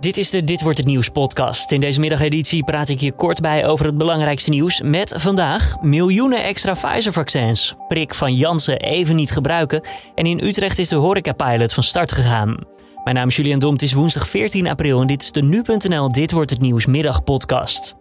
[0.00, 1.72] Dit is de Dit wordt het nieuws podcast.
[1.72, 6.42] In deze middageditie praat ik je kort bij over het belangrijkste nieuws met vandaag miljoenen
[6.42, 7.74] extra Pfizer-vaccins.
[7.88, 9.82] Prik van Janssen even niet gebruiken
[10.14, 12.56] en in Utrecht is de horeca-pilot van start gegaan.
[13.04, 16.12] Mijn naam is Julian Dom, het is woensdag 14 april en dit is de Nu.nl
[16.12, 17.96] Dit wordt het nieuws middagpodcast.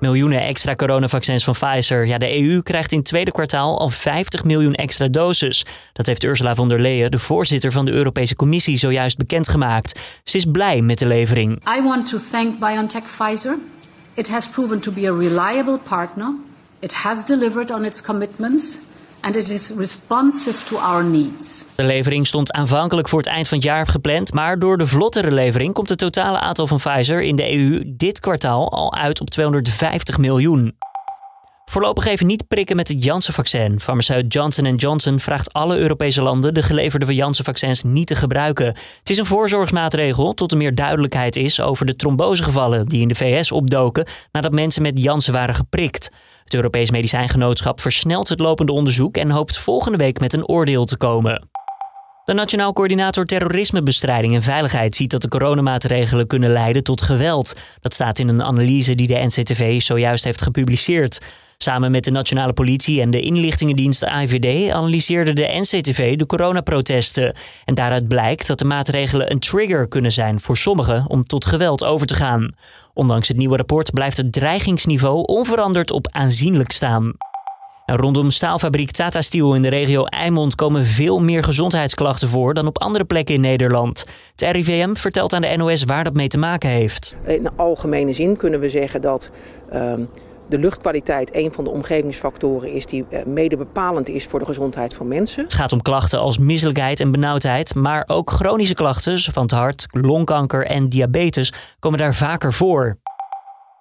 [0.00, 2.06] Miljoenen extra coronavaccins van Pfizer.
[2.06, 5.64] Ja, de EU krijgt in het tweede kwartaal al 50 miljoen extra doses.
[5.92, 10.00] Dat heeft Ursula von der Leyen, de voorzitter van de Europese Commissie, zojuist bekendgemaakt.
[10.24, 11.76] Ze is blij met de levering.
[11.78, 13.58] I want to thank BioNTech Pfizer.
[14.14, 16.34] It has proven to be a reliable partner.
[16.78, 18.78] It has delivered on its commitments
[19.20, 21.64] and it is responsive to our needs.
[21.74, 25.32] De levering stond aanvankelijk voor het eind van het jaar gepland, maar door de vlottere
[25.32, 29.30] levering komt het totale aantal van Pfizer in de EU dit kwartaal al uit op
[29.30, 30.76] 250 miljoen.
[31.70, 33.80] Voorlopig even niet prikken met het Janssen-vaccin.
[33.80, 38.66] Farmaceut Johnson Johnson vraagt alle Europese landen de geleverde Janssen-vaccins niet te gebruiken.
[38.98, 43.14] Het is een voorzorgsmaatregel tot er meer duidelijkheid is over de trombosegevallen die in de
[43.14, 46.10] VS opdoken nadat mensen met Janssen waren geprikt.
[46.44, 50.96] Het Europees Medicijngenootschap versnelt het lopende onderzoek en hoopt volgende week met een oordeel te
[50.96, 51.47] komen.
[52.28, 57.54] De Nationaal Coördinator Terrorismebestrijding en Veiligheid ziet dat de coronamaatregelen kunnen leiden tot geweld.
[57.80, 61.20] Dat staat in een analyse die de NCTV zojuist heeft gepubliceerd.
[61.58, 67.34] Samen met de Nationale Politie en de inlichtingendienst AIVD analyseerde de NCTV de coronaprotesten.
[67.64, 71.84] En daaruit blijkt dat de maatregelen een trigger kunnen zijn voor sommigen om tot geweld
[71.84, 72.54] over te gaan.
[72.94, 77.12] Ondanks het nieuwe rapport blijft het dreigingsniveau onveranderd op aanzienlijk staan.
[77.96, 82.78] Rondom staalfabriek Tata Steel in de regio Eimond komen veel meer gezondheidsklachten voor dan op
[82.78, 84.04] andere plekken in Nederland.
[84.36, 87.16] Het RIVM vertelt aan de NOS waar dat mee te maken heeft.
[87.26, 89.30] In algemene zin kunnen we zeggen dat
[89.70, 90.02] ehm,
[90.48, 94.94] de luchtkwaliteit een van de omgevingsfactoren is die eh, mede bepalend is voor de gezondheid
[94.94, 95.42] van mensen.
[95.42, 99.86] Het gaat om klachten als misselijkheid en benauwdheid, maar ook chronische klachten van het hart,
[99.90, 102.98] longkanker en diabetes komen daar vaker voor.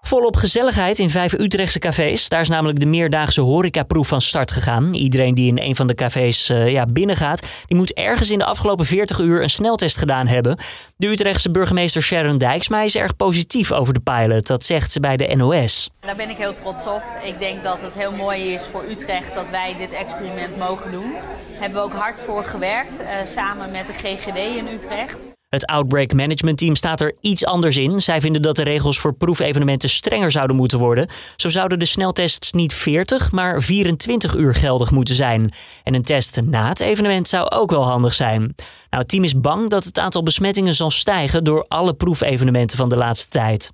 [0.02, 2.30] Volop gezelligheid in vijf Utrechtse cafés.
[2.30, 4.94] Daar is namelijk de meerdaagse horecaproef van start gegaan.
[4.94, 8.46] Iedereen die in een van de cafés uh, ja, binnengaat, die moet ergens in de
[8.46, 10.58] afgelopen 40 uur een sneltest gedaan hebben.
[10.98, 14.48] De Utrechtse burgemeester Sharon Dijksma is erg positief over de pilot.
[14.48, 15.90] Dat zegt ze bij de NOS.
[16.00, 17.04] Daar ben ik heel trots op.
[17.24, 21.12] Ik denk dat het heel mooi is voor Utrecht dat wij dit experiment mogen doen.
[21.12, 25.37] Daar hebben we ook hard voor gewerkt, uh, samen met de GGD in Utrecht.
[25.50, 28.02] Het Outbreak Management Team staat er iets anders in.
[28.02, 31.10] Zij vinden dat de regels voor proefevenementen strenger zouden moeten worden.
[31.36, 35.54] Zo zouden de sneltests niet 40, maar 24 uur geldig moeten zijn.
[35.84, 38.42] En een test na het evenement zou ook wel handig zijn.
[38.42, 38.56] Nou,
[38.90, 42.98] het team is bang dat het aantal besmettingen zal stijgen door alle proefevenementen van de
[42.98, 43.72] laatste tijd.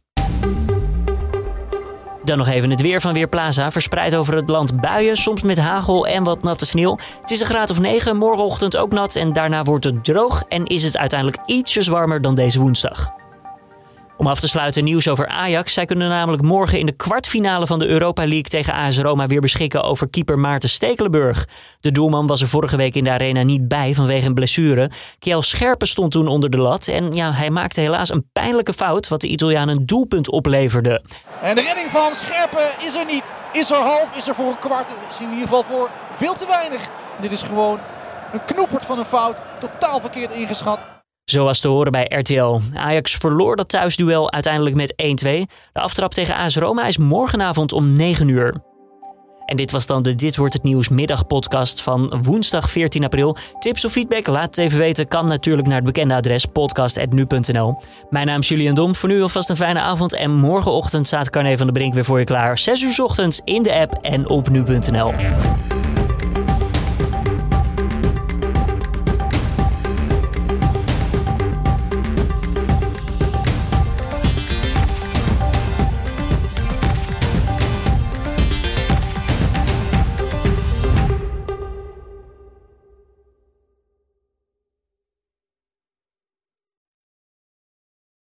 [2.23, 3.71] Dan nog even het weer van Weerplaza.
[3.71, 6.97] Verspreid over het land buien, soms met hagel en wat natte sneeuw.
[7.21, 10.65] Het is een graad of 9, morgenochtend ook nat en daarna wordt het droog en
[10.65, 13.22] is het uiteindelijk ietsjes warmer dan deze woensdag.
[14.23, 15.73] Om af te sluiten nieuws over Ajax.
[15.73, 19.41] Zij kunnen namelijk morgen in de kwartfinale van de Europa League tegen AS Roma weer
[19.41, 21.47] beschikken over keeper Maarten Stekelenburg.
[21.79, 24.91] De doelman was er vorige week in de arena niet bij vanwege een blessure.
[25.19, 29.07] Kiel Scherpen stond toen onder de lat en ja, hij maakte helaas een pijnlijke fout
[29.07, 31.03] wat de Italiaan een doelpunt opleverde.
[31.41, 33.33] En de redding van Scherpen is er niet.
[33.53, 34.89] Is er half, is er voor een kwart.
[35.09, 36.89] Is in ieder geval voor veel te weinig.
[37.21, 37.79] Dit is gewoon
[38.31, 39.41] een knoepert van een fout.
[39.59, 40.92] Totaal verkeerd ingeschat.
[41.25, 42.59] Zoals te horen bij RTL.
[42.73, 44.95] Ajax verloor dat thuisduel uiteindelijk met 1-2.
[45.73, 48.61] De aftrap tegen AS Roma is morgenavond om 9 uur.
[49.45, 53.37] En dit was dan de Dit Wordt Het Nieuws middagpodcast van woensdag 14 april.
[53.59, 55.07] Tips of feedback, laat het even weten.
[55.07, 57.81] Kan natuurlijk naar het bekende adres podcast.nu.nl.
[58.09, 58.95] Mijn naam is Julian Dom.
[58.95, 60.13] Voor nu alvast een fijne avond.
[60.13, 62.57] En morgenochtend staat Carne van de Brink weer voor je klaar.
[62.57, 65.13] 6 uur ochtends in de app en op nu.nl.